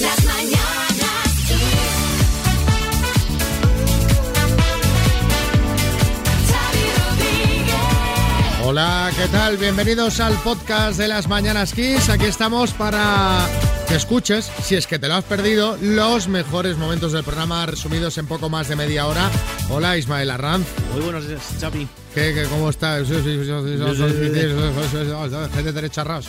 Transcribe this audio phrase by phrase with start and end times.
[0.00, 1.58] Las mañanas Kiss.
[8.64, 9.58] Hola, ¿qué tal?
[9.58, 12.08] Bienvenidos al podcast de las Mañanas Kiss.
[12.08, 13.46] Aquí estamos para
[13.88, 18.16] que escuches, si es que te lo has perdido, los mejores momentos del programa resumidos
[18.16, 19.30] en poco más de media hora.
[19.68, 20.66] Hola, Ismael Arranz.
[20.94, 21.86] Muy buenos días, Xavi.
[22.14, 23.06] ¿Qué, qué, ¿Cómo estás?
[23.08, 23.22] Gente
[25.72, 26.26] derecha ras.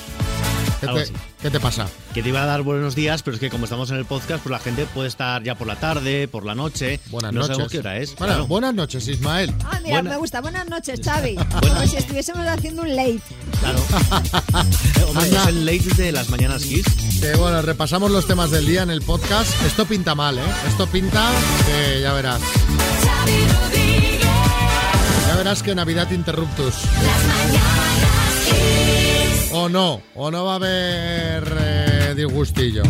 [0.81, 1.13] ¿Qué te, así.
[1.41, 1.87] ¿Qué te pasa?
[2.13, 4.43] Que te iba a dar buenos días, pero es que como estamos en el podcast,
[4.43, 6.99] pues la gente puede estar ya por la tarde, por la noche.
[7.11, 7.55] Buenas no noches.
[7.55, 8.15] sabemos qué hora es.
[8.15, 8.47] Bueno, claro.
[8.47, 9.53] buenas noches, Ismael.
[9.63, 10.41] Ah, mira, Buena- me gusta.
[10.41, 11.35] Buenas noches, Xavi.
[11.61, 13.21] Como si estuviésemos haciendo un late.
[13.59, 13.79] Claro.
[15.07, 15.41] Hombre, Anda.
[15.43, 16.85] es el late de las mañanas Kiss.
[17.21, 19.49] Que bueno, repasamos los temas del día en el podcast.
[19.65, 20.43] Esto pinta mal, ¿eh?
[20.67, 21.29] Esto pinta
[21.67, 22.41] que ya verás.
[22.41, 24.21] Xavi Rodríguez.
[25.27, 26.73] Ya verás que Navidad Interruptus.
[26.73, 29.10] Las mañanas Kiss.
[29.53, 32.83] O no, o no va a haber eh, disgustillo.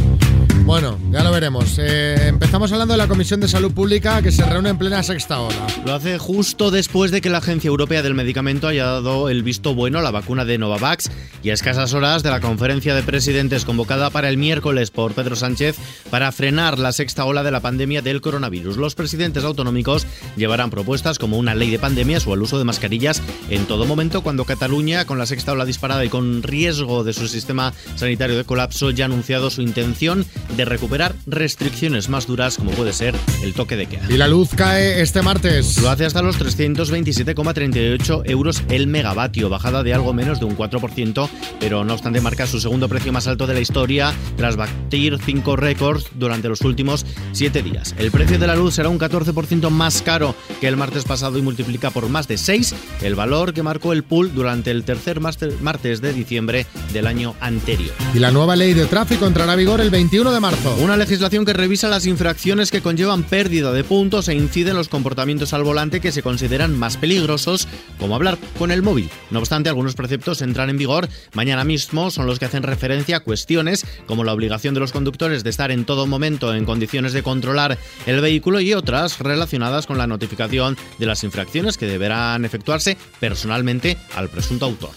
[0.64, 1.78] Bueno, ya lo veremos.
[1.80, 5.40] Eh, empezamos hablando de la Comisión de Salud Pública que se reúne en plena sexta
[5.40, 5.68] ola.
[5.86, 9.74] Lo hace justo después de que la Agencia Europea del Medicamento haya dado el visto
[9.74, 11.12] bueno a la vacuna de Novavax
[11.44, 15.36] y a escasas horas de la conferencia de presidentes convocada para el miércoles por Pedro
[15.36, 15.78] Sánchez
[16.10, 18.78] para frenar la sexta ola de la pandemia del coronavirus.
[18.78, 20.06] Los presidentes autonómicos
[20.38, 24.22] llevarán propuestas como una ley de pandemias o el uso de mascarillas en todo momento
[24.22, 28.46] cuando Cataluña, con la sexta ola disparada y con riesgo de su sistema sanitario de
[28.46, 33.54] colapso, ya ha anunciado su intención de recuperar restricciones más duras como puede ser el
[33.54, 34.06] toque de queda.
[34.10, 35.82] Y la luz cae este martes.
[35.82, 41.30] Lo hace hasta los 327,38 euros el megavatio, bajada de algo menos de un 4%,
[41.60, 45.56] pero no obstante marca su segundo precio más alto de la historia tras batir cinco
[45.56, 47.96] récords durante los últimos siete días.
[47.98, 51.42] El precio de la luz será un 14% más caro que el martes pasado y
[51.42, 56.02] multiplica por más de 6 el valor que marcó el pool durante el tercer martes
[56.02, 57.94] de diciembre del año anterior.
[58.14, 60.76] Y la nueva ley de tráfico entrará a vigor el 21 de marzo.
[60.82, 64.90] Una legislación que revisa las infracciones que conllevan pérdida de puntos e incide en los
[64.90, 67.68] comportamientos al volante que se consideran más peligrosos,
[68.00, 69.10] como hablar con el móvil.
[69.30, 73.20] No obstante, algunos preceptos entran en vigor mañana mismo, son los que hacen referencia a
[73.20, 77.24] cuestiones como la obligación de los conductores de estar en todo momento en condiciones de
[77.24, 77.78] controlar
[78.08, 83.98] el vehículo y otras relacionadas con la notificación de las infracciones que deberán efectuarse personalmente
[84.16, 84.92] al presunto autor.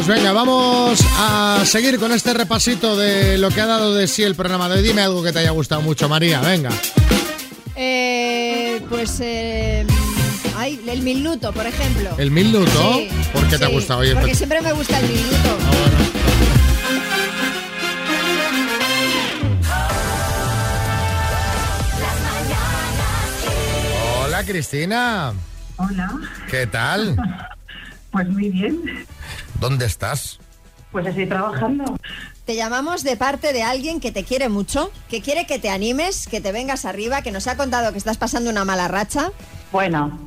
[0.00, 4.22] Pues venga, vamos a seguir con este repasito de lo que ha dado de sí
[4.22, 6.40] el programa Dime algo que te haya gustado mucho, María.
[6.40, 6.70] Venga.
[7.76, 9.18] Eh, pues.
[9.20, 9.86] Eh,
[10.56, 12.10] ay, el minuto, por ejemplo.
[12.18, 12.94] El minuto.
[12.94, 14.00] Sí, ¿Por qué te ha gustado?
[14.00, 15.56] Oye, Porque pues- siempre me gusta el minuto.
[24.22, 25.32] Hola, Cristina.
[25.76, 26.10] Hola,
[26.50, 27.16] ¿Qué tal?
[28.10, 29.06] pues muy bien.
[29.58, 30.38] ¿Dónde estás?
[30.92, 31.96] Pues estoy trabajando.
[32.50, 36.26] Te llamamos de parte de alguien que te quiere mucho, que quiere que te animes,
[36.26, 39.30] que te vengas arriba, que nos ha contado que estás pasando una mala racha,
[39.70, 40.18] Bueno,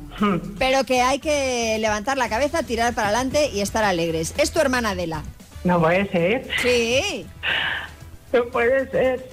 [0.58, 4.32] pero que hay que levantar la cabeza, tirar para adelante y estar alegres.
[4.38, 5.22] Es tu hermana Adela.
[5.64, 6.48] no puede ser.
[6.62, 7.26] Sí.
[8.32, 9.28] No puede ser.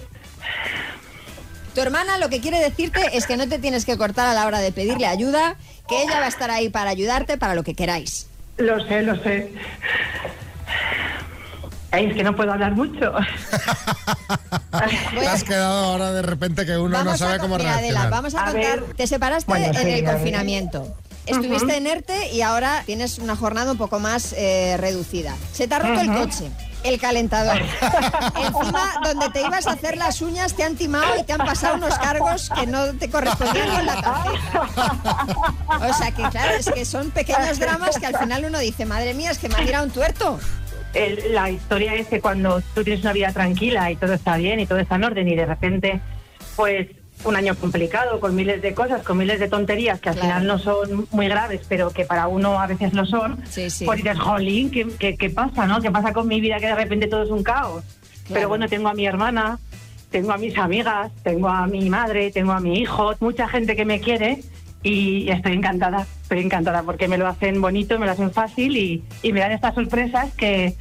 [1.73, 4.45] Tu hermana lo que quiere decirte es que no te tienes que cortar a la
[4.45, 5.55] hora de pedirle ayuda,
[5.87, 8.27] que ella va a estar ahí para ayudarte para lo que queráis.
[8.57, 9.49] Lo sé, lo sé.
[11.91, 13.11] Ay, es que no puedo hablar mucho.
[15.19, 18.09] Te has quedado ahora de repente que uno no sabe a, cómo mira, Adela, reaccionar.
[18.09, 18.79] vamos a A contar.
[18.79, 18.93] ver.
[18.95, 20.95] Te separaste Bueno, en sí, el confinamiento.
[21.25, 25.35] Estuviste en ERTE y ahora tienes una jornada un poco más eh, reducida.
[25.53, 26.49] Se te ha roto el coche,
[26.83, 27.57] el calentador.
[28.41, 31.75] Encima, donde te ibas a hacer las uñas, te han timado y te han pasado
[31.75, 35.27] unos cargos que no te correspondían con la tarjeta.
[35.89, 39.13] O sea que, claro, es que son pequeños dramas que al final uno dice, madre
[39.13, 40.39] mía, es que me ha tirado un tuerto.
[40.93, 44.59] El- la historia es que cuando tú tienes una vida tranquila y todo está bien
[44.59, 46.01] y todo está en orden y de repente,
[46.55, 46.87] pues
[47.23, 50.27] un año complicado con miles de cosas, con miles de tonterías que al Claro.
[50.29, 53.85] final no son muy graves, pero que para uno a veces lo son, Sí, sí.
[53.85, 55.79] pues dices, jolín, ¿qué, qué, qué pasa, no?
[55.81, 57.83] ¿Qué pasa con mi vida que de repente todo es un caos?
[57.83, 58.33] Claro.
[58.33, 59.59] Pero bueno, tengo a mi hermana,
[60.09, 63.85] tengo a mis amigas, tengo a mi madre, tengo a mi hijo, mucha gente que
[63.85, 64.39] me quiere
[64.83, 69.03] y estoy encantada, estoy encantada porque me lo hacen bonito, me lo hacen fácil y,
[69.21, 70.75] y me dan estas sorpresas que,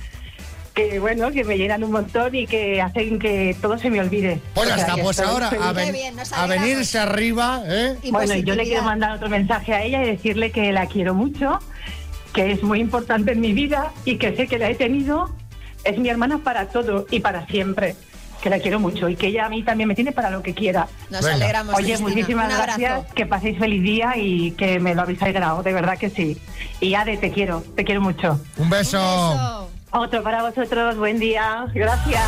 [0.74, 4.40] que, bueno, que me llenan un montón y que hacen que todo se me olvide.
[4.54, 6.14] Pues ya O sea, está, que pues ahora a, ven- bien,
[6.48, 7.96] venirse arriba, ¿eh?
[8.02, 10.86] Y Bueno, y yo le quiero mandar otro mensaje a ella y decirle que la
[10.86, 11.58] quiero mucho,
[12.32, 15.28] que es muy importante en mi vida y que sé que la he tenido.
[15.84, 17.96] Es mi hermana para todo y para siempre
[18.40, 20.54] que la quiero mucho y que ella a mí también me tiene para lo que
[20.54, 20.88] quiera.
[21.10, 21.34] Nos Venga.
[21.36, 21.74] alegramos.
[21.74, 25.98] Oye, muchísimas gracias, que paséis feliz día y que me lo habéis alegrado, de verdad
[25.98, 26.38] que sí.
[26.80, 28.40] Y Ade, te quiero, te quiero mucho.
[28.56, 29.68] Un beso.
[29.92, 32.24] Otro para vosotros, buen día, gracias.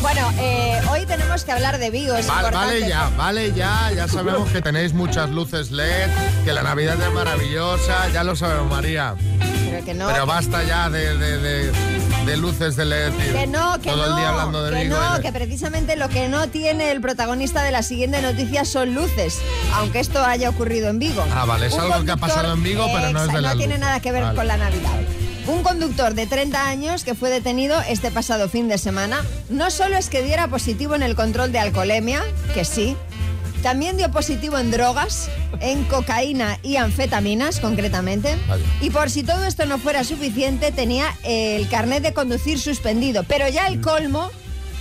[0.00, 2.14] Bueno, eh, hoy tenemos que hablar de Vigo.
[2.16, 3.92] Es vale, vale ya, vale ya.
[3.94, 6.10] Ya sabemos que tenéis muchas luces LED,
[6.44, 9.14] que la Navidad es maravillosa, ya lo sabemos, María.
[9.84, 10.06] Pero que no.
[10.12, 11.72] Pero basta ya de, de- de-
[12.26, 13.12] de luces de LED.
[13.32, 14.96] Que no, que todo no, el día hablando de que Vigo.
[14.96, 19.38] no, que precisamente lo que no tiene el protagonista de la siguiente noticia son luces,
[19.74, 21.24] aunque esto haya ocurrido en Vigo.
[21.34, 23.54] Ah, vale, es Un algo que ha pasado en Vigo, pero no es de las
[23.54, 24.36] No tiene nada que ver Vale.
[24.36, 24.92] con la Navidad.
[25.48, 29.96] Un conductor de 30 años que fue detenido este pasado fin de semana, no solo
[29.96, 32.22] es que diera positivo en el control de alcoholemia,
[32.54, 32.96] que sí,
[33.62, 35.30] también dio positivo en drogas,
[35.60, 38.36] en cocaína y anfetaminas concretamente.
[38.80, 43.24] Y por si todo esto no fuera suficiente, tenía el carnet de conducir suspendido.
[43.24, 44.30] Pero ya el colmo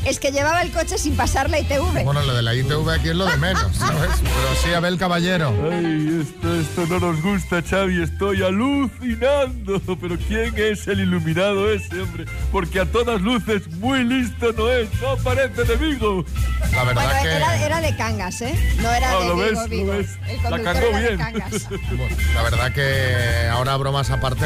[0.05, 2.03] es que llevaba el coche sin pasar la ITV.
[2.03, 4.09] Bueno, lo de la ITV aquí es lo de menos, ¿sabes?
[4.21, 5.53] Pero sí, Abel Caballero.
[5.71, 8.01] Ay, esto, esto no nos gusta, Xavi.
[8.03, 9.81] Estoy alucinando.
[9.99, 12.25] Pero ¿quién es el iluminado ese, hombre?
[12.51, 14.89] Porque a todas luces muy listo no es.
[15.01, 16.25] No parece de Vigo.
[16.73, 17.29] La verdad Bueno, que...
[17.35, 18.55] era, era de Cangas, ¿eh?
[18.81, 19.69] No era Ah, de ¿lo Vigo, ves?
[19.69, 20.09] ¿Lo ves?
[20.27, 21.19] El La de bien.
[21.97, 24.45] Bueno, la verdad que ahora bromas aparte,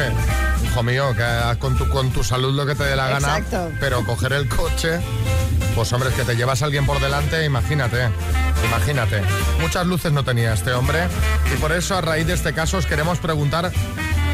[0.64, 3.38] hijo mío, que haz con tu, con tu salud lo que te dé la gana,
[3.38, 3.70] Exacto.
[3.80, 4.98] pero coger el coche,
[5.76, 8.08] pues hombre, es que te llevas a alguien por delante, imagínate,
[8.66, 9.20] imagínate.
[9.60, 11.06] Muchas luces no tenía este hombre
[11.54, 13.70] y por eso a raíz de este caso os queremos preguntar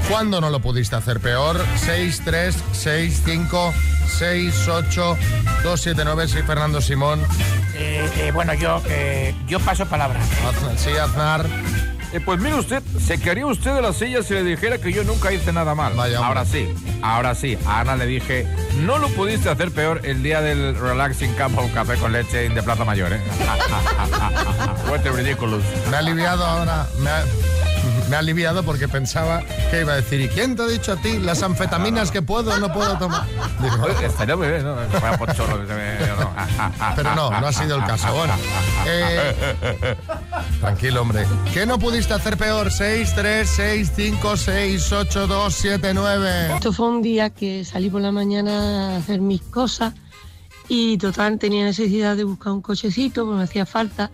[0.08, 1.60] ¿cuándo no lo pudiste hacer peor?
[1.76, 3.74] 6, 3, 6, 5,
[4.18, 5.18] 6, 8,
[5.64, 7.20] 2, 7, 9, soy Fernando Simón,
[7.74, 10.20] Eh, eh, bueno, yo, eh, yo paso palabra.
[10.76, 11.44] Sí, Aznar,
[12.12, 15.03] Eh, pues mire usted, se quedaría usted de la silla si le dijera que yo
[15.05, 15.94] nunca hice nada mal.
[15.94, 16.69] Vaya, ahora sí,
[17.00, 17.56] ahora sí.
[17.67, 18.47] A Ana le dije,
[18.81, 22.62] no lo pudiste hacer peor el día del relaxing campo un café con leche de
[22.62, 23.20] Plaza Mayor, ¿eh?
[24.91, 25.64] What a ridiculous.
[25.91, 27.25] Me ha aliviado ahora, me ha,
[28.12, 30.97] me ha aliviado porque pensaba que iba a decir, ¿y quién te ha dicho a
[30.97, 33.26] ti las anfetaminas que puedo o no puedo tomar?
[33.59, 34.76] Digo, Oye, estaría muy bien, ¿no?
[36.94, 38.12] pero no, no ha sido el caso.
[38.14, 38.35] Bueno,
[38.87, 39.97] eh,
[40.61, 41.25] tranquilo, hombre.
[41.55, 42.70] ¿Qué no pudiste hacer peor?
[42.70, 46.55] 6, 3, 6, 5, 6, 8, 2, 7, 9.
[46.56, 49.94] Esto fue un día que salí por la mañana a hacer mis cosas
[50.69, 54.11] y total tenía necesidad de buscar un cochecito, porque me hacía falta.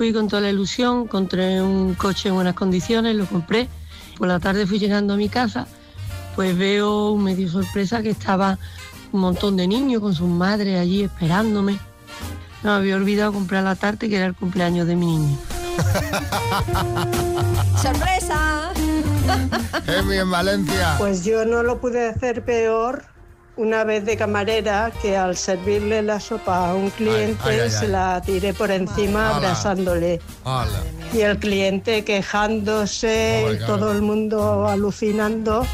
[0.00, 3.68] Fui con toda la ilusión, encontré un coche en buenas condiciones, lo compré.
[4.16, 5.66] Por la tarde fui llegando a mi casa,
[6.34, 8.58] pues veo, me dio sorpresa que estaba
[9.12, 11.78] un montón de niños con sus madres allí esperándome.
[12.62, 15.38] No me había olvidado comprar la tarta que era el cumpleaños de mi niño.
[17.82, 18.72] ¡Sorpresa!
[19.86, 20.94] Emi en Valencia.
[20.96, 23.04] Pues yo no lo pude hacer peor
[23.56, 27.70] una vez de camarera que al servirle la sopa a un cliente ay, ay, ay.
[27.70, 30.20] se la tiré por encima abrazándole.
[31.12, 35.66] Y el cliente quejándose, Oh y todo el mundo alucinando.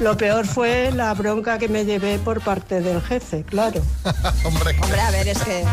[0.00, 3.80] Lo peor fue la bronca que me llevé por parte del jefe, claro.
[4.44, 5.64] Hombre, Hombre, a ver, es que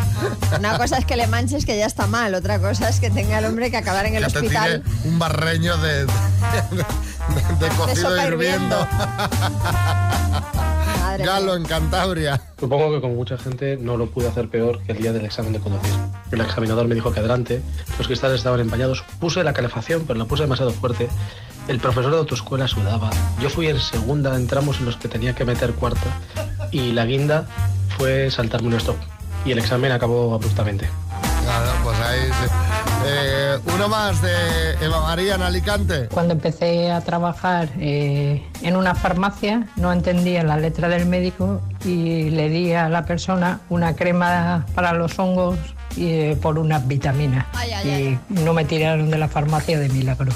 [0.58, 3.40] una cosa es que le manches que ya está mal, otra cosa es que tenga
[3.40, 4.84] el hombre que acabar en el que te tire hospital.
[5.04, 6.08] un barreño de, de,
[6.72, 6.86] de-
[7.60, 8.88] de cocido sopa hirviendo.
[11.18, 11.56] Madre Galo mía.
[11.56, 12.42] en Cantabria.
[12.60, 15.54] Supongo que como mucha gente no lo pude hacer peor que el día del examen
[15.54, 15.94] de conducir.
[16.32, 17.62] El examinador me dijo que adelante,
[17.98, 21.08] los cristales estaban empañados, puse la calefacción, pero la puse demasiado fuerte.
[21.68, 23.10] El profesor de autoescuela sudaba.
[23.42, 26.08] Yo fui en segunda, entramos en los que tenía que meter cuarta
[26.72, 27.48] y la guinda
[27.98, 28.98] fue saltarme un stop.
[29.46, 30.90] Y el examen acabó abruptamente.
[31.86, 32.20] Pues ahí.
[32.42, 32.52] sí.
[33.06, 34.34] Eh, uno más de
[34.82, 36.08] Eva María en Alicante.
[36.08, 42.32] Cuando empecé a trabajar eh, en una farmacia no entendía la letra del médico y
[42.32, 45.60] le di a la persona una crema para los hongos
[45.96, 47.46] y, eh, por unas vitaminas.
[47.54, 50.32] Ay, ay, y no me tiraron de la farmacia de milagro.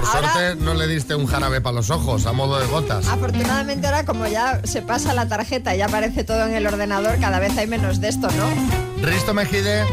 [0.00, 3.06] Por Ahora- suerte no le diste un jarabe para los ojos a modo de gotas.
[3.06, 7.18] Afortunadamente ahora como ya se pasa la tarjeta y ya aparece todo en el ordenador,
[7.20, 9.06] cada vez hay menos de esto, ¿no?
[9.06, 9.84] Risto Mejide.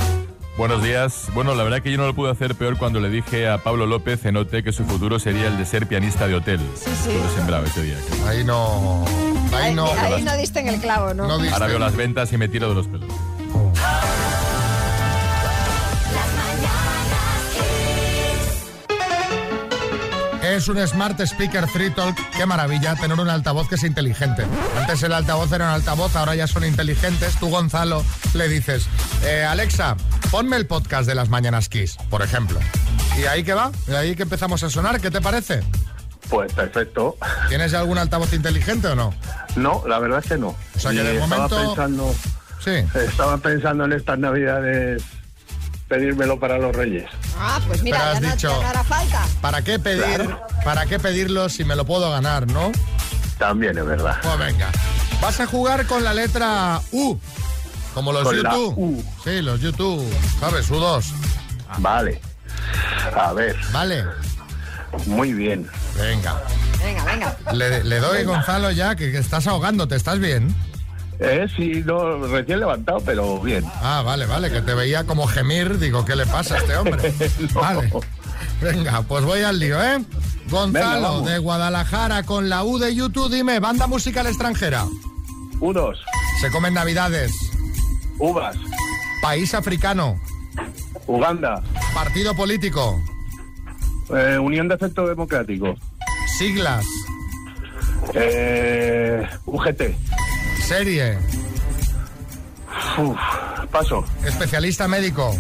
[0.58, 1.28] Buenos días.
[1.36, 3.86] Bueno, la verdad que yo no lo pude hacer peor cuando le dije a Pablo
[3.86, 6.60] López en OT que su futuro sería el de ser pianista de hotel.
[6.76, 7.10] Sí, sí.
[7.12, 7.98] Todo sembrado ese día.
[8.28, 9.06] Ahí no.
[9.54, 9.92] Ahí no.
[9.92, 11.28] ahí no diste en el clavo, ¿no?
[11.28, 11.54] no diste.
[11.54, 13.10] Ahora veo las ventas y me tiro de los pelos.
[20.58, 22.18] Es un Smart Speaker 3 Talk.
[22.36, 24.44] Qué maravilla tener un altavoz que es inteligente.
[24.80, 27.36] Antes el altavoz era un altavoz, ahora ya son inteligentes.
[27.40, 28.88] Tú, Gonzalo, le dices,
[29.24, 29.96] eh, Alexa,
[30.32, 32.60] ponme el podcast de las Mañanas Kiss, por ejemplo.
[33.20, 33.72] ¿Y ahí que va?
[33.88, 35.00] ¿Y ahí que empezamos a sonar?
[35.00, 35.62] ¿Qué te parece?
[36.28, 37.18] Pues perfecto.
[37.50, 39.14] ¿Tienes ya algún altavoz inteligente o no?
[39.58, 40.56] No, la verdad es que no.
[40.76, 42.16] O sea que Y de estaba momento- pensando,
[42.66, 42.84] Sí.
[42.96, 45.04] estaba pensando en estas navidades
[45.88, 47.06] pedírmelo para los Reyes.
[47.38, 49.26] Ah, pues mira, Pero ya has no, dicho- ya no hará falta.
[49.42, 50.04] ¿Para qué pedir?
[50.04, 50.42] Claro.
[50.64, 52.72] ¿Para qué pedirlo si me lo puedo ganar, no?
[53.38, 54.18] También es verdad.
[54.22, 54.70] Pues venga.
[55.22, 57.18] Vas a jugar con la letra U.
[57.94, 58.74] Como los Con la YouTube.
[58.78, 59.04] U.
[59.24, 60.06] Sí, los YouTube.
[60.40, 60.70] ¿Sabes?
[60.70, 61.06] U2.
[61.80, 62.22] Vale.
[63.16, 63.56] A ver.
[63.72, 64.04] Vale.
[65.06, 65.68] Muy bien.
[65.98, 66.42] Venga.
[66.84, 67.38] Venga, venga.
[67.54, 69.96] Le, le doy, Gonzalo, ya, que, que estás ahogándote.
[69.96, 70.56] ¿Estás bien?
[71.20, 73.64] Eh, sí, no, recién levantado, pero bien.
[73.82, 75.80] Ah, vale, vale, que te veía como gemir.
[75.80, 77.14] Digo, ¿qué le pasa a este hombre?
[77.54, 77.62] No.
[77.62, 77.92] Vale.
[78.62, 80.04] Venga, pues voy al lío, ¿eh?
[80.50, 84.86] Gonzalo, de Guadalajara, con la U de YouTube, dime, banda musical extranjera.
[85.60, 85.98] U2.
[86.42, 87.32] Se comen navidades.
[88.20, 88.56] Uvas.
[89.22, 90.20] País africano.
[91.06, 91.62] Uganda.
[91.94, 93.00] Partido político.
[94.16, 95.76] Eh, Unión de Efecto Democrático.
[96.38, 96.86] Siglas.
[98.14, 99.82] Eh, UGT.
[100.68, 101.18] Serie.
[102.98, 103.18] Uf,
[103.72, 104.04] paso.
[104.26, 105.36] Especialista médico.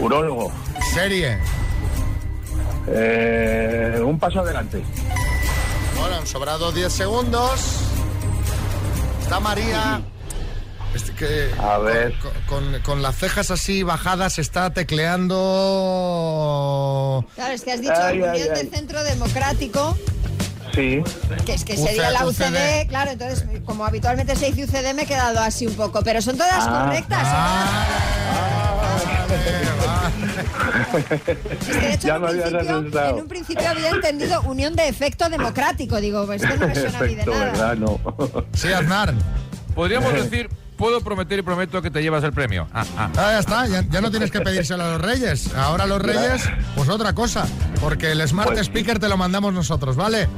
[0.00, 0.50] Urólogo.
[0.92, 1.38] Serie.
[2.88, 4.82] Eh, un paso adelante.
[6.00, 7.60] Bueno, han sobrado 10 segundos.
[9.22, 10.00] Está María.
[10.94, 12.14] Este que A ver.
[12.18, 12.32] Con,
[12.72, 15.34] con- con las cejas así bajadas está tecleando.
[17.34, 18.42] Claro, es que has dicho Ay, Unión ay.
[18.64, 19.96] de Centro Democrático,
[20.76, 21.02] Sí.
[21.46, 22.42] que es que sería la UCD.
[22.52, 26.20] UCD, claro, entonces como habitualmente se dice UCD me he quedado así un poco, pero
[26.22, 26.84] son todas Ah.
[26.86, 27.26] correctas.
[30.96, 33.08] Es que de hecho Ya en, un principio, asustado.
[33.16, 37.02] en un principio había entendido Unión de Efecto Democrático, digo, esto no me suena a
[37.02, 37.44] mí de nada.
[37.44, 37.76] ¿verdad?
[37.76, 38.00] No.
[38.54, 39.14] Sí, Aznar.
[39.74, 42.68] Podríamos decir, puedo prometer y prometo que te llevas el premio.
[42.72, 43.10] Ah, ah.
[43.16, 45.54] Ah, ya está, ya, ya no tienes que pedírselo a los reyes.
[45.54, 47.46] Ahora los reyes, pues otra cosa.
[47.80, 50.28] Porque el Smart Pues- Speaker te lo mandamos nosotros, ¿vale?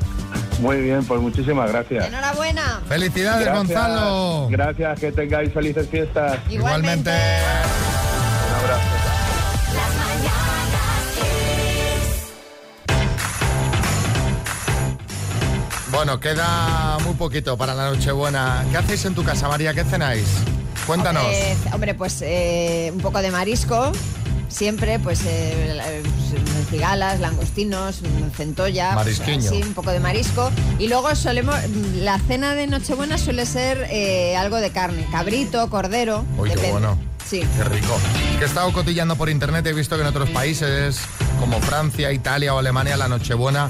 [0.61, 2.07] Muy bien, pues muchísimas gracias.
[2.09, 2.81] Enhorabuena.
[2.89, 4.49] Felicidades, Gracias, Gonzalo.
[4.51, 6.39] Gracias, que tengáis felices fiestas.
[6.51, 7.11] Igualmente.
[7.11, 8.98] Un abrazo.
[15.99, 18.65] Bueno, queda muy poquito para la Nochebuena.
[18.71, 19.75] ¿Qué hacéis en tu casa, María?
[19.75, 20.29] ¿Qué cenáis?
[20.87, 21.25] Cuéntanos.
[21.27, 23.91] Eh, hombre, pues eh, un poco de marisco.
[24.49, 26.03] Siempre, pues, eh, eh,
[26.71, 28.01] cigalas, langostinos,
[28.37, 28.93] centolla.
[28.95, 29.51] pues, Marisquiño.
[29.51, 30.53] sí, un poco de marisco.
[30.79, 31.57] Y luego solemos.
[31.97, 36.25] La cena de Nochebuena suele ser eh, algo de carne: cabrito, cordero.
[36.39, 36.97] Uy, qué bueno.
[37.29, 37.41] Sí.
[37.57, 37.99] Qué rico.
[38.39, 41.01] Que he estado cotillando por internet he visto que en otros países
[41.41, 43.69] como Francia, Italia o Alemania la Nochebuena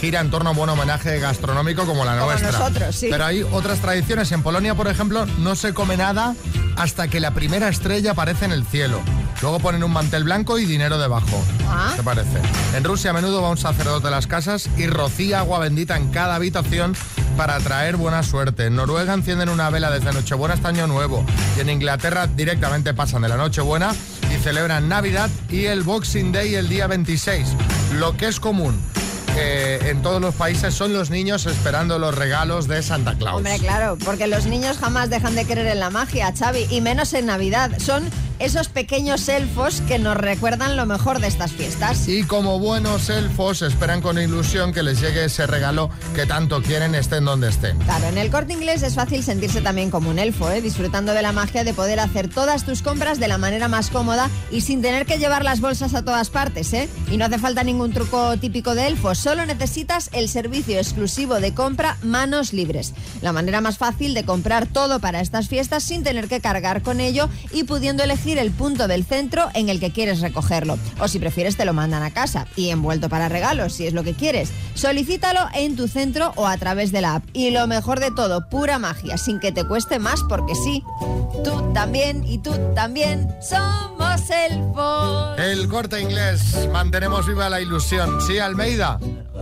[0.00, 2.52] gira en torno a un buen homenaje gastronómico como la Como nuestra.
[2.52, 3.08] nosotros, sí.
[3.10, 4.30] Pero hay otras tradiciones.
[4.32, 6.34] En Polonia, por ejemplo, no se come nada
[6.76, 9.00] hasta que la primera estrella aparece en el cielo.
[9.42, 11.42] Luego ponen un mantel blanco y dinero debajo.
[11.68, 11.88] Ah.
[11.90, 12.38] ¿Qué te parece?
[12.76, 16.10] En Rusia a menudo va un sacerdote a las casas y rocía agua bendita en
[16.10, 16.96] cada habitación
[17.36, 18.66] para traer buena suerte.
[18.66, 21.24] En Noruega encienden una vela desde Nochebuena hasta Año Nuevo.
[21.56, 23.92] Y en Inglaterra directamente pasan de la Nochebuena
[24.34, 27.48] y celebran Navidad y el Boxing Day el día 26.
[27.98, 28.80] Lo que es común
[29.36, 33.38] eh, en todos los países son los niños esperando los regalos de Santa Claus.
[33.38, 37.12] Hombre, claro, porque los niños jamás dejan de creer en la magia, Xavi, y menos
[37.14, 37.70] en Navidad.
[37.78, 38.04] Son
[38.38, 42.08] esos pequeños elfos que nos recuerdan lo mejor de estas fiestas.
[42.08, 46.94] Y como buenos elfos esperan con ilusión que les llegue ese regalo que tanto quieren
[46.94, 47.78] estén donde estén.
[47.78, 50.60] Claro, en el corte inglés es fácil sentirse también como un elfo, ¿eh?
[50.60, 54.28] disfrutando de la magia de poder hacer todas tus compras de la manera más cómoda
[54.50, 56.72] y sin tener que llevar las bolsas a todas partes.
[56.72, 56.88] ¿eh?
[57.10, 61.54] Y no hace falta ningún truco típico de elfos, solo necesitas el servicio exclusivo de
[61.54, 62.94] compra Manos Libres.
[63.22, 67.00] La manera más fácil de comprar todo para estas fiestas sin tener que cargar con
[67.00, 70.78] ello y pudiendo elegir el punto del centro en el que quieres recogerlo.
[70.98, 74.02] O si prefieres te lo mandan a casa y envuelto para regalos, si es lo
[74.02, 74.50] que quieres.
[74.74, 77.24] Solicítalo en tu centro o a través de la app.
[77.32, 80.82] Y lo mejor de todo, pura magia, sin que te cueste más porque sí.
[81.44, 85.38] Tú también y tú también somos elfos.
[85.38, 88.20] El corte inglés, mantenemos viva la ilusión.
[88.26, 88.98] Sí, Almeida.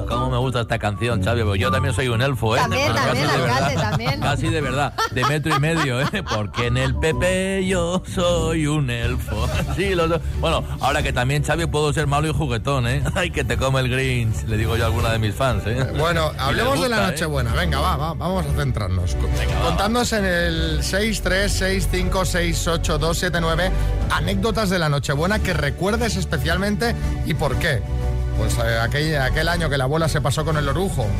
[0.09, 2.61] Cómo me gusta esta canción, Xavi, porque yo también soy un elfo, ¿eh?
[2.61, 3.91] También, Casi también, de alcalde, verdad.
[3.91, 4.21] también.
[4.21, 6.07] Casi de verdad, de metro y medio, ¿eh?
[6.35, 9.49] Porque en el PP yo soy un elfo.
[9.77, 10.19] Sí, lo soy.
[10.41, 13.03] Bueno, ahora que también, Xavi, puedo ser malo y juguetón, ¿eh?
[13.15, 15.87] Ay, que te come el Grinch, le digo yo a alguna de mis fans, ¿eh?
[15.99, 17.11] Bueno, Y hablemos de la ¿eh?
[17.11, 17.53] Nochebuena.
[17.53, 19.17] Venga, va, va, vamos a centrarnos.
[19.63, 23.71] Contadnos en el 636568279
[24.11, 26.95] anécdotas de la Nochebuena que recuerdes especialmente
[27.27, 27.83] y por qué.
[28.39, 31.07] Pues eh, aquel, aquel año que la abuela se pasó con el orujo.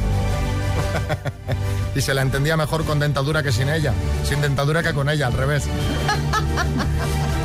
[1.95, 3.93] y se la entendía mejor con dentadura que sin ella.
[4.25, 5.65] Sin dentadura que con ella, al revés.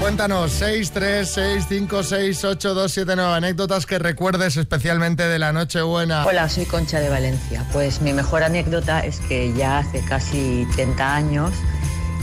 [0.02, 6.26] Cuéntanos, 636568279 anécdotas que recuerdes especialmente de la Nochebuena.
[6.26, 7.66] Hola, soy Concha de Valencia.
[7.74, 11.52] Pues mi mejor anécdota es que ya hace casi 30 años,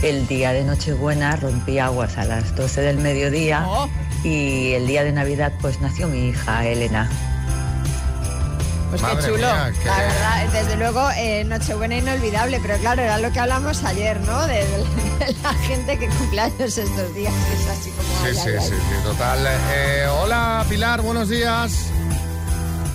[0.01, 3.67] el día de Nochebuena rompí aguas a las 12 del mediodía
[4.23, 7.09] y el día de Navidad pues nació mi hija Elena.
[9.01, 9.37] Pues qué chulo.
[9.37, 13.83] mía, qué- La verdad, desde luego, eh, Nochebuena inolvidable, pero claro, era lo que hablamos
[13.83, 14.47] ayer, ¿no?
[14.47, 14.55] De,
[15.19, 18.27] de la gente que cumple años estos días, que es así como...
[18.27, 19.39] Sí, sí, sí, sí, total.
[19.73, 21.73] Eh, hola, Pilar, buenos días.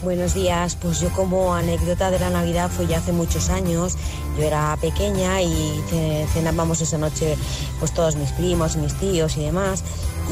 [0.02, 3.97] Buenos días, pues yo como anécdota de la Navidad fue ya hace muchos años.
[4.38, 7.37] Yo era pequeña y ce- cenábamos esa noche
[7.78, 9.83] pues todos mis primos mis tíos y demás.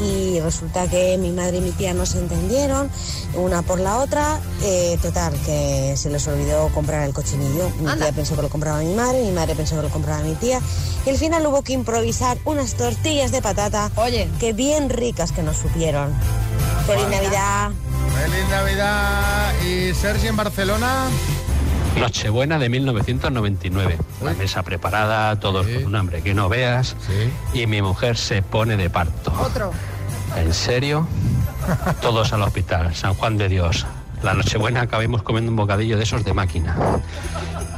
[0.01, 2.89] Y resulta que mi madre y mi tía no se entendieron,
[3.33, 4.39] una por la otra.
[4.63, 7.69] Eh, total, que se les olvidó comprar el cochinillo.
[7.79, 10.35] Mi tía pensó que lo compraba mi madre, mi madre pensó que lo compraba mi
[10.35, 10.61] tía.
[11.05, 13.91] Y al final hubo que improvisar unas tortillas de patata.
[13.95, 14.29] Oye.
[14.39, 16.13] Que bien ricas que nos supieron.
[16.87, 17.71] Feliz Navidad.
[18.19, 19.53] Feliz Navidad.
[19.63, 21.07] ¿Y Sergi en Barcelona?
[21.99, 23.97] Nochebuena de 1999.
[24.23, 26.95] La mesa preparada, todos con un hambre que no veas.
[27.53, 29.33] Y mi mujer se pone de parto.
[29.39, 29.71] Otro.
[30.35, 31.07] ¿En serio?
[32.01, 33.85] Todos al hospital, San Juan de Dios.
[34.21, 36.75] La Nochebuena acabamos comiendo un bocadillo de esos de máquina.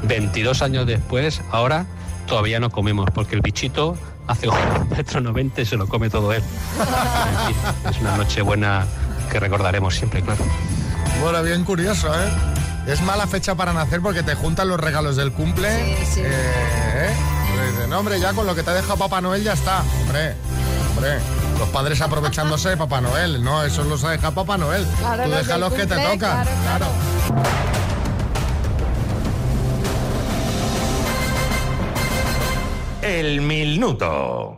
[0.03, 1.85] 22 años después, ahora
[2.27, 3.95] todavía no comemos porque el bichito
[4.27, 4.55] hace un
[4.89, 6.43] metro noventa y se lo come todo él.
[6.81, 7.55] En fin,
[7.89, 8.85] es una Nochebuena
[9.31, 10.43] que recordaremos siempre, claro.
[11.21, 12.29] Bueno, bien curioso, ¿eh?
[12.87, 15.69] Es mala fecha para nacer porque te juntan los regalos del cumple.
[15.99, 16.21] Sí, sí.
[16.23, 17.09] Eh, ¿eh?
[17.71, 19.83] Dicen, no, hombre, ya con lo que te ha dejado Papá Noel ya está.
[20.01, 20.35] Hombre,
[20.95, 21.19] hombre.
[21.59, 23.43] Los padres aprovechándose de Papá Noel.
[23.43, 24.85] No, eso los ha dejado Papá Noel.
[24.99, 26.17] Claro, Tú los deja los que te tocan.
[26.17, 26.85] claro, claro.
[33.01, 34.55] El minuto.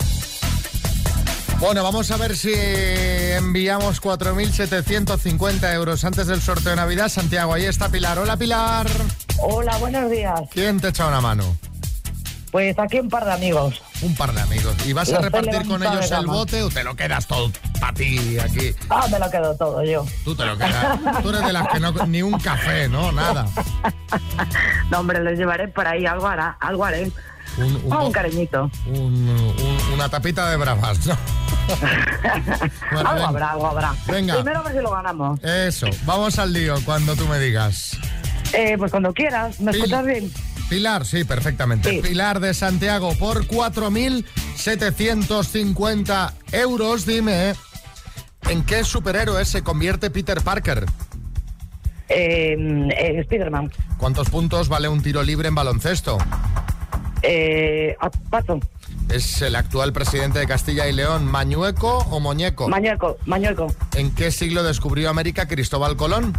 [1.63, 7.08] Bueno, vamos a ver si enviamos 4.750 euros antes del sorteo de Navidad.
[7.08, 8.20] Santiago, ahí está Pilar.
[8.20, 8.86] Hola, Pilar.
[9.39, 10.41] Hola, buenos días.
[10.51, 11.55] ¿Quién te echa una mano?
[12.51, 13.82] Pues aquí un par de amigos.
[14.01, 14.75] Un par de amigos.
[14.86, 17.93] ¿Y vas a Los repartir con ellos el bote o te lo quedas todo para
[17.93, 18.75] ti aquí?
[18.89, 20.05] Ah, me lo quedo todo yo.
[20.25, 21.00] Tú te lo quedas.
[21.24, 21.93] Tú eres de las que no...
[22.08, 23.13] Ni un café, ¿no?
[23.13, 23.48] Nada.
[24.91, 27.10] No, hombre, les llevaré por ahí, algo hará, algo haré.
[27.57, 28.69] Un, un Ah, un cariñito.
[28.88, 31.15] un- un- una tapita de bravas, ¿no?
[32.91, 33.93] Bueno, algo habrá, algo habrá.
[34.08, 34.36] Venga.
[34.36, 35.39] Primero a ver si lo ganamos.
[35.43, 37.97] Eso, vamos al lío cuando tú me digas.
[38.54, 40.32] Eh, pues cuando quieras, ¿me escuchas bien?
[40.69, 42.01] Pilar, sí, perfectamente.
[42.01, 47.54] Pilar de Santiago, por 4.750 euros, dime,
[48.49, 50.86] ¿en qué superhéroe se convierte Peter Parker?
[52.10, 52.56] Eh,
[52.97, 53.71] eh, Spiderman.
[53.97, 56.17] ¿Cuántos puntos vale un tiro libre en baloncesto?
[57.23, 57.95] Eh,
[58.29, 58.59] paso.
[59.09, 62.67] ¿Es el actual presidente de Castilla y León Mañueco o Moñeco?
[62.67, 63.67] Mañueco, Mañueco.
[63.95, 66.33] ¿En qué siglo descubrió América Cristóbal Colón?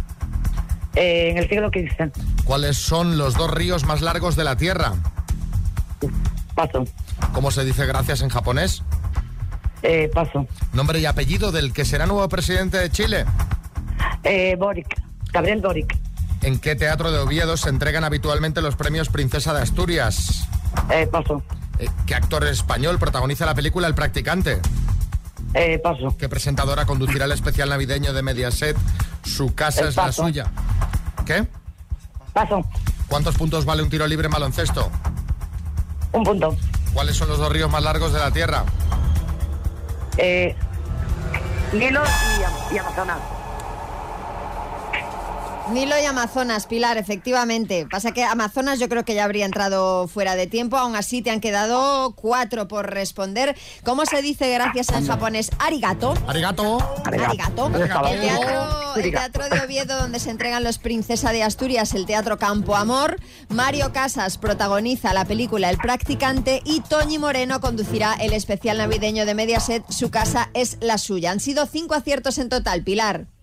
[0.95, 2.11] Eh, en el siglo XV.
[2.45, 4.93] ¿Cuáles son los dos ríos más largos de la Tierra?
[6.53, 6.85] Paso.
[7.33, 8.83] ¿Cómo se dice gracias en japonés?
[9.83, 10.47] Eh, paso.
[10.73, 13.25] ¿Nombre y apellido del que será nuevo presidente de Chile?
[14.23, 15.01] Eh, Boric.
[15.31, 15.97] Gabriel Boric.
[16.41, 20.47] ¿En qué teatro de Oviedo se entregan habitualmente los premios Princesa de Asturias?
[20.89, 21.41] Eh, paso.
[21.79, 24.61] Eh, ¿Qué actor español protagoniza la película El Practicante?
[25.53, 26.15] Eh, paso.
[26.17, 28.77] ¿Qué presentadora conducirá el especial navideño de Mediaset?
[29.23, 30.45] Su casa Eh, es la suya.
[31.25, 31.47] ¿Qué?
[32.33, 32.61] Paso.
[33.07, 34.89] ¿Cuántos puntos vale un tiro libre en baloncesto?
[36.11, 36.55] Un punto.
[36.93, 38.63] ¿Cuáles son los dos ríos más largos de la Tierra?
[40.17, 40.55] Eh,
[41.73, 42.01] Nilo
[42.71, 43.17] y Amazonas.
[45.71, 47.87] Nilo y Amazonas, Pilar, efectivamente.
[47.89, 50.77] Pasa que Amazonas yo creo que ya habría entrado fuera de tiempo.
[50.77, 53.57] Aún así te han quedado cuatro por responder.
[53.83, 55.49] ¿Cómo se dice gracias en japonés?
[55.57, 56.13] Arigato.
[56.27, 56.77] Arigato.
[57.03, 57.65] Arigato.
[57.65, 58.05] Arigato.
[58.05, 62.37] El teatro, el teatro de Oviedo donde se entregan los Princesa de Asturias, el Teatro
[62.37, 63.17] Campo Amor.
[63.49, 69.33] Mario Casas protagoniza la película El Practicante y Toñi Moreno conducirá el especial navideño de
[69.33, 69.83] Mediaset.
[69.89, 71.31] Su casa es la suya.
[71.31, 73.34] Han sido cinco aciertos en total, Pilar.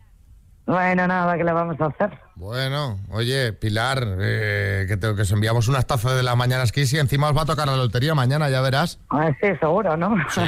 [0.65, 2.11] Bueno, nada, ¿qué le vamos a hacer?
[2.37, 6.93] Bueno, oye, Pilar, eh, que, te, que os enviamos unas tazas de la mañana Kiss
[6.93, 9.01] y encima os va a tocar la lotería mañana, ya verás.
[9.11, 10.15] Ah, sí, seguro, ¿no?
[10.31, 10.41] Sí,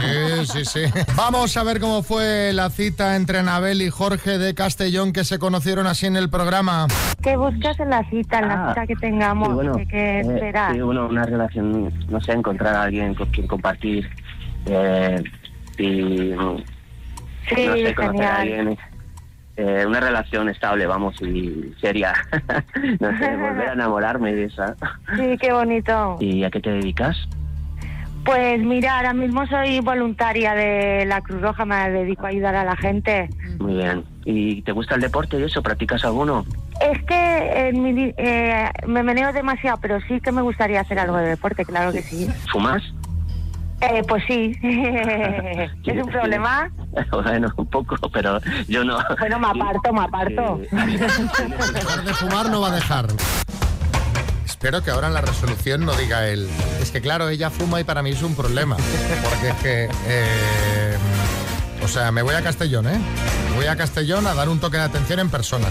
[0.47, 0.81] sí, sí.
[1.17, 5.39] Vamos a ver cómo fue la cita entre Anabel y Jorge de Castellón que se
[5.41, 6.87] conocieron así en el programa.
[7.21, 9.49] ¿Qué buscas en la cita, en la Ah, cita que tengamos?
[9.49, 10.73] Sí, bueno, ¿Qué, qué eh, esperas?
[10.75, 14.09] sí, bueno, una relación, no sé, encontrar a alguien con quien compartir
[14.67, 15.23] eh,
[15.77, 16.57] y, no
[17.49, 18.37] Sí, sé, conocer a genial.
[18.37, 18.79] alguien,
[19.57, 22.13] eh, una relación estable, vamos, y seria.
[23.01, 24.75] no sé, volver a enamorarme de esa.
[25.17, 26.17] Sí, qué bonito.
[26.21, 27.17] ¿Y a qué te dedicas?
[28.25, 32.65] Pues mira, ahora mismo soy voluntaria de la Cruz Roja, me dedico a ayudar a
[32.65, 33.29] la gente.
[33.59, 34.03] Muy bien.
[34.25, 35.63] ¿Y te gusta el deporte y eso?
[35.63, 36.47] ¿Practicas alguno?
[36.81, 41.19] Es que en mi eh, me meneo demasiado, pero sí que me gustaría hacer algo
[41.19, 42.27] de deporte, claro que sí.
[42.51, 42.83] ¿Fumas?
[43.81, 44.57] Eh, pues sí.
[44.63, 46.71] ¿Es un problema?
[47.11, 48.99] Bueno, un poco, pero yo no.
[49.19, 50.61] Bueno, me aparto, me aparto.
[50.71, 53.07] Dejar de fumar no va a dejar.
[54.45, 56.49] Espero que ahora en la resolución no diga él.
[56.81, 58.77] Es que claro, ella fuma y para mí es un problema.
[58.77, 59.89] Porque es que...
[60.07, 60.97] eh,
[61.83, 62.99] o sea, me voy a Castellón, ¿eh?
[63.77, 65.67] Castellón a dar un toque de atención en persona.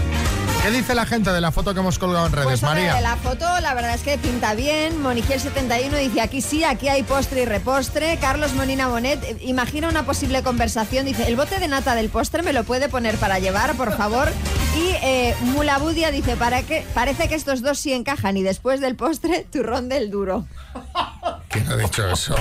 [0.62, 2.98] ¿Qué dice la gente de la foto que hemos colgado en redes, Pues María?
[3.00, 5.02] la foto la verdad es que pinta bien.
[5.02, 8.16] Moniquiel71 dice aquí sí, aquí hay postre y repostre.
[8.18, 11.04] Carlos Monina Bonet eh, imagina una posible conversación.
[11.06, 14.32] Dice, el bote de nata del postre me lo puede poner para llevar, por favor.
[14.74, 16.84] Y eh, Mulabudia dice, ¿para qué?
[16.94, 18.36] parece que estos dos sí encajan.
[18.36, 20.46] Y después del postre, turrón del duro.
[21.54, 22.34] ¿Quién ha dicho eso?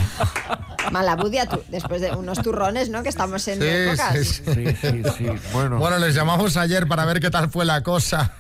[0.92, 3.04] Malabudia, tú, después de unos turrones, ¿no?
[3.04, 4.18] Que estamos en Sí, épocas.
[4.18, 5.26] sí, sí.
[5.54, 5.98] Bueno.
[6.00, 8.34] les llamamos ayer para ver qué tal fue la cosa.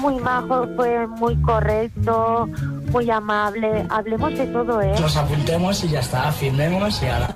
[0.00, 2.48] Muy majo, fue muy correcto,
[2.90, 3.86] muy amable.
[3.90, 4.94] Hablemos de todo, ¿eh?
[5.00, 7.34] Nos apuntemos y ya está, firmemos y ahora.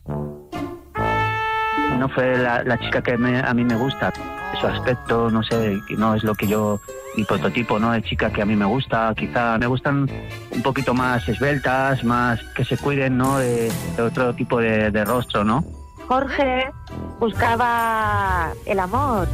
[1.99, 4.13] No fue la, la chica que me- a mí me gusta.
[4.61, 6.81] Su aspecto, no sé, no es lo que yo.
[7.17, 7.93] Mi prototipo, ¿no?
[7.93, 9.13] De chica que a mí me gusta.
[9.17, 10.09] Quizá me gustan
[10.51, 13.39] un poquito más esbeltas, más que se cuiden, ¿no?
[13.39, 15.65] De, de otro tipo de, de rostro, ¿no?
[16.09, 16.71] Jorge
[17.19, 19.29] buscaba el amor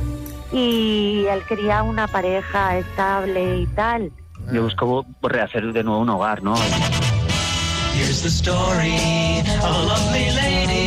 [0.53, 4.13] y él quería una pareja estable y tal.
[4.53, 6.55] Yo busco rehacer de nuevo un hogar, ¿no?
[7.95, 10.86] Here's the story of a lovely lady.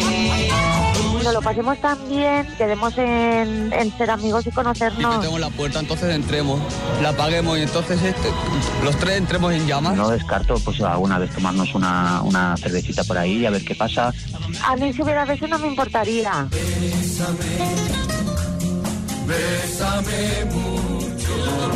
[1.33, 5.21] Lo pasemos tan bien, quedemos en, en ser amigos y conocernos.
[5.21, 6.59] Tengo la puerta, entonces entremos,
[7.01, 8.29] la apaguemos y entonces este,
[8.83, 9.95] los tres entremos en llamas.
[9.95, 13.75] No descarto, pues alguna vez tomarnos una, una cervecita por ahí y a ver qué
[13.75, 14.11] pasa.
[14.65, 16.47] A mí si hubiera beso no me importaría.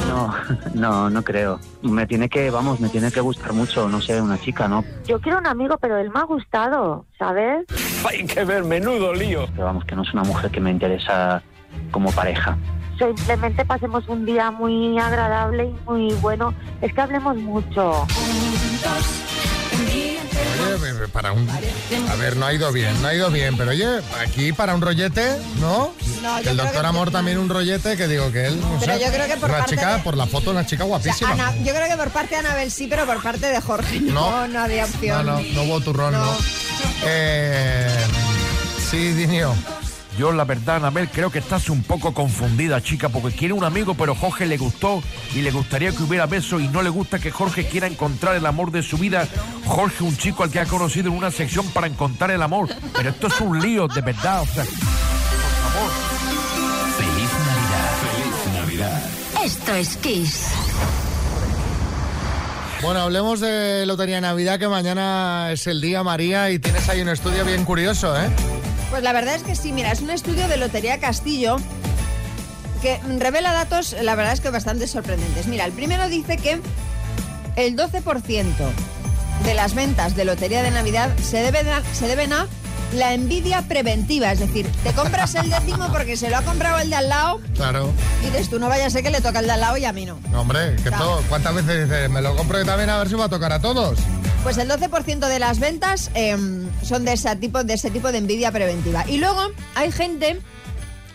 [0.07, 0.33] No,
[0.73, 1.59] no, no creo.
[1.81, 4.83] Me tiene que, vamos, me tiene que gustar mucho, no sé, una chica, ¿no?
[5.05, 7.65] Yo quiero un amigo, pero él me ha gustado, ¿sabes?
[8.07, 9.47] Hay que ver, menudo lío.
[9.53, 11.41] Pero vamos, que no es una mujer que me interesa
[11.91, 12.57] como pareja.
[12.97, 16.53] Simplemente pasemos un día muy agradable y muy bueno.
[16.81, 18.05] Es que hablemos mucho.
[20.75, 21.47] Oye, para un...
[21.49, 23.88] A ver, no ha ido bien, no ha ido bien, pero oye,
[24.21, 25.93] aquí para un rollete, ¿no?
[26.21, 29.05] No, el doctor que- Amor también un rollete que digo que él, no Pero sé,
[29.05, 30.97] yo creo que por una parte chica, de- por la foto, una chica O sea,
[30.97, 31.31] guapísima.
[31.31, 34.47] Ana- yo creo que por parte de Anabel sí, pero por parte de Jorge no,
[34.47, 35.25] no, había no, opción.
[35.25, 36.38] no, no hubo turrón, no.
[37.05, 37.89] Eh,
[38.89, 39.53] sí, Dinio.
[40.17, 43.95] Yo, la verdad, Anabel, creo que estás un poco confundida, chica, porque quiere un amigo,
[43.95, 45.02] pero Jorge le gustó
[45.34, 48.45] y le gustaría que hubiera beso y no le gusta que Jorge quiera encontrar el
[48.45, 49.28] amor de su vida.
[49.65, 52.69] Jorge, un chico al que ha conocido en una sección para encontrar el amor.
[52.95, 54.41] Pero esto es un lío, de verdad.
[54.41, 54.63] O sea,
[56.97, 57.91] Feliz Navidad.
[58.02, 59.02] Feliz Navidad.
[59.43, 60.47] Esto es Kiss.
[62.84, 67.02] Bueno, hablemos de Lotería de Navidad, que mañana es el día, María, y tienes ahí
[67.02, 68.30] un estudio bien curioso, ¿eh?
[68.93, 71.56] Pues la verdad es que sí, mira, es un estudio de Lotería Castillo
[72.79, 75.47] que revela datos, la verdad es que bastante sorprendentes.
[75.47, 76.62] Mira, el primero dice que
[77.56, 78.53] el 12%
[79.45, 82.45] de las ventas de Lotería de Navidad se deben a, se deben a
[82.93, 86.91] la envidia preventiva, es decir, te compras el décimo porque se lo ha comprado el
[86.91, 87.89] de al lado Claro.
[88.21, 89.86] y dices tú no vayas a ser que le toca el de al lado y
[89.86, 90.19] a mí no.
[90.38, 91.03] Hombre, que Claro.
[91.03, 93.53] todo, ¿cuántas veces dices, me lo compro yo también a ver si va a tocar
[93.53, 93.97] a todos?
[94.43, 98.17] Pues el 12% de las ventas em, son de ese, tipo, de ese tipo de
[98.17, 99.06] envidia preventiva.
[99.08, 99.39] Y luego
[99.73, 100.39] hay gente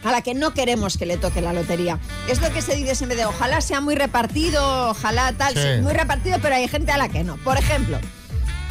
[0.03, 1.99] a la que no queremos que le toque la lotería.
[2.29, 5.61] Es lo que se dice siempre de ojalá sea muy repartido, ojalá tal, Sí.
[5.61, 7.37] sí, muy repartido, pero hay gente a la que no.
[7.39, 7.99] Por ejemplo,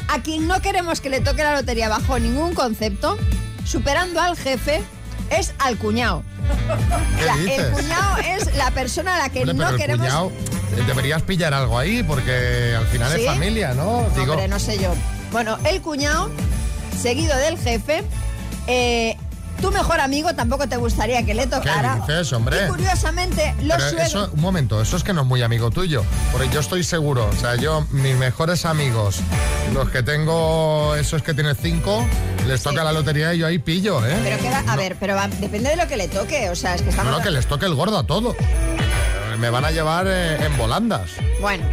[0.07, 3.17] a quien no queremos que le toque la lotería bajo ningún concepto,
[3.65, 4.81] superando al jefe,
[5.29, 6.23] es al cuñado.
[7.47, 9.99] El cuñado es la persona a la que Hombre, no queremos...
[10.07, 10.31] cuñado,
[10.85, 13.21] deberías pillar algo ahí, porque al final ¿Sí?
[13.21, 14.05] es familia, ¿no?
[14.15, 14.93] Digo, Hombre, no sé yo.
[15.31, 16.29] Bueno, el cuñado,
[17.01, 18.03] seguido del jefe,
[18.67, 19.15] eh,
[19.61, 21.95] tu mejor amigo tampoco te gustaría que le ¿qué tocara.
[22.07, 22.65] dices, hombre?
[22.65, 24.07] Y curiosamente, los Pero suegros...
[24.07, 26.03] eso, un momento, eso es que no es muy amigo tuyo.
[26.31, 29.19] Porque yo estoy seguro, o sea, yo, mis mejores amigos,
[29.73, 32.05] los que tengo, esos que tienen cinco,
[32.47, 34.15] les toca la lotería y yo ahí pillo, ¿eh?
[34.23, 36.81] Pero queda, a ver, pero va- depende de lo que le toque, o sea, es
[36.81, 37.11] que No, estamos...
[37.17, 38.35] no, que les toque el gordo a todo.
[39.39, 41.11] Me van a llevar eh, en volandas.
[41.41, 41.63] Bueno,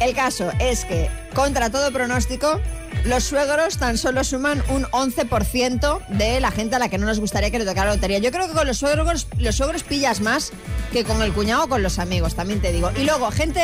[0.00, 2.60] el caso es que, contra todo pronóstico,
[3.04, 7.18] los suegros tan solo suman un 11% de la gente a la que no nos
[7.18, 8.18] gustaría que le tocara la lotería.
[8.18, 10.52] Yo creo que con los suegros, los suegros pillas más
[10.92, 12.90] que con el cuñado o con los amigos, también te digo.
[12.96, 13.60] Y luego, gente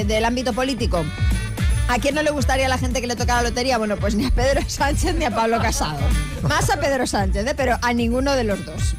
[0.00, 1.04] eh, del ámbito político.
[1.88, 3.78] ¿A quién no le gustaría la gente que le tocara la lotería?
[3.78, 6.00] Bueno, pues ni a Pedro Sánchez ni a Pablo Casado.
[6.42, 7.54] Más a Pedro Sánchez, ¿eh?
[7.56, 8.94] pero a ninguno de los dos.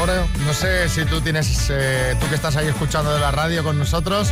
[0.00, 3.62] Bueno, no sé si tú tienes, eh, tú que estás ahí escuchando de la radio
[3.62, 4.28] con nosotros,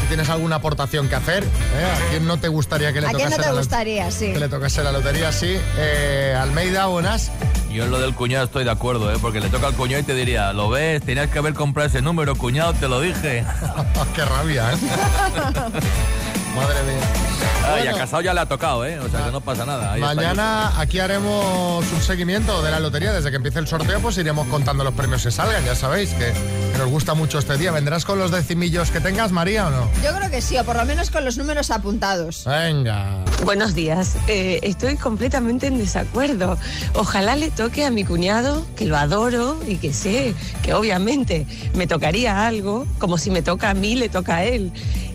[0.00, 1.44] si tienes alguna aportación que hacer.
[1.44, 2.06] ¿eh?
[2.06, 4.10] ¿A quién no te gustaría que le ¿A quién tocase no te la gustaría?
[4.10, 4.32] Sí.
[4.32, 5.30] que le tocase la lotería?
[5.30, 5.58] Sí.
[5.76, 7.30] Eh, Almeida, buenas.
[7.70, 9.18] Yo en lo del cuñado estoy de acuerdo, ¿eh?
[9.20, 12.00] porque le toca al cuñado y te diría, lo ves, tenías que haber comprado ese
[12.00, 13.44] número, cuñado, te lo dije.
[14.14, 14.76] Qué rabia, ¿eh?
[16.56, 17.59] Madre mía.
[17.74, 17.96] Ay, Bueno.
[17.96, 18.98] a Casado ya le ha tocado, ¿eh?
[19.00, 19.92] O sea que no pasa nada.
[19.92, 23.12] ahí Mañana aquí haremos un seguimiento de la lotería.
[23.12, 25.64] Desde que empiece el sorteo, pues iremos contando los premios que salgan.
[25.64, 26.32] Ya sabéis que,
[26.72, 27.70] que nos gusta mucho este día.
[27.72, 29.90] ¿Vendrás con los decimillos que tengas, María, o no?
[30.02, 32.44] Yo creo que sí, o por lo menos con los números apuntados.
[32.46, 33.24] Venga.
[33.44, 34.16] Buenos días.
[34.28, 36.58] Eh, estoy completamente en desacuerdo.
[36.94, 41.86] Ojalá le toque a mi cuñado, que lo adoro y que sé que obviamente me
[41.86, 44.72] tocaría algo, como si me toca a mí, le toca a él.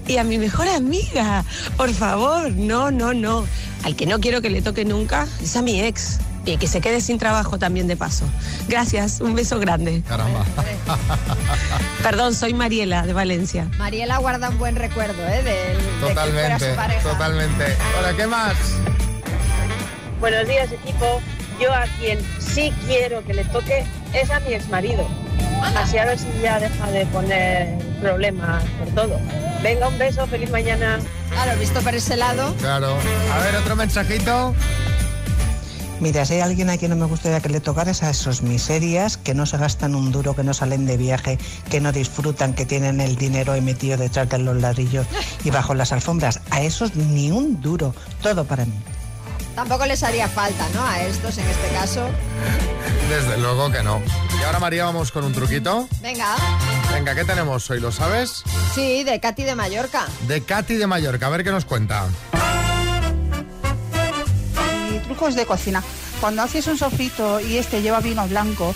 [0.07, 1.43] Y a mi mejor amiga,
[1.77, 3.45] por favor, no, no, no.
[3.83, 6.19] Al que no quiero que le toque nunca es a mi ex.
[6.47, 8.23] Y que se quede sin trabajo también de paso.
[8.67, 10.03] Gracias, un beso grande.
[10.07, 10.45] Caramba.
[12.03, 13.67] Perdón, soy Mariela de Valencia.
[13.79, 15.41] Mariela guarda un buen recuerdo, ¿eh?
[15.41, 17.09] Del, de que fuera Totalmente, su pareja.
[17.09, 17.65] totalmente.
[17.97, 18.53] Hola, ¿qué más?
[20.19, 21.19] Buenos días, equipo.
[21.59, 25.07] Yo a quien sí quiero que le toque es a mi exmarido.
[25.75, 29.19] Así a ver si ya deja de poner problemas por todo.
[29.63, 30.99] Venga, un beso, feliz mañana.
[31.31, 32.53] Claro, visto por ese lado.
[32.59, 32.97] Claro.
[33.33, 34.53] A ver, otro mensajito.
[35.99, 38.41] Mira, si hay alguien a quien no me gustaría que le tocara es a esos
[38.41, 41.37] miserias que no se gastan un duro, que no salen de viaje,
[41.69, 45.07] que no disfrutan, que tienen el dinero ahí metido detrás de los ladrillos
[45.43, 46.41] y bajo las alfombras.
[46.49, 48.73] A esos ni un duro, todo para mí.
[49.55, 50.85] Tampoco les haría falta, ¿no?
[50.85, 52.09] A estos en este caso.
[53.09, 54.01] Desde luego que no.
[54.39, 55.87] Y ahora, María, vamos con un truquito.
[56.01, 56.35] Venga.
[56.93, 57.79] Venga, ¿qué tenemos hoy?
[57.79, 58.43] ¿Lo sabes?
[58.73, 60.05] Sí, de Katy de Mallorca.
[60.27, 61.27] De Katy de Mallorca.
[61.27, 62.05] A ver qué nos cuenta.
[64.93, 65.83] y trucos de cocina.
[66.21, 68.73] Cuando haces un sofrito y este lleva vino blanco,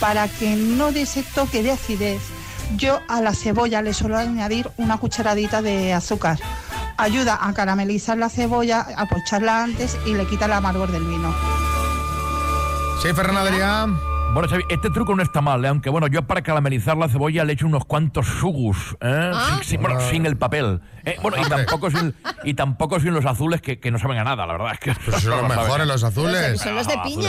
[0.00, 2.20] para que no dé ese toque de acidez,
[2.76, 6.38] yo a la cebolla le suelo añadir una cucharadita de azúcar.
[6.96, 11.34] Ayuda a caramelizar la cebolla, a pocharla antes y le quita el amargor del vino.
[13.02, 14.11] Sí, Ferran Adrián.
[14.32, 15.68] Bueno, Xavi, este truco no está mal, ¿eh?
[15.68, 19.30] aunque bueno, yo para caramelizar la cebolla le echo unos cuantos sugus, ¿eh?
[19.34, 19.56] Ah.
[19.60, 20.80] Sin, sin- bueno, sin el papel.
[21.04, 21.16] ¿eh?
[21.20, 22.14] Bueno, y tampoco sin,
[22.44, 24.94] y tampoco sin los azules que, que no saben a nada, la verdad es que...
[25.04, 26.58] Pues son los mejores, los azules.
[26.60, 27.28] Son los de piña.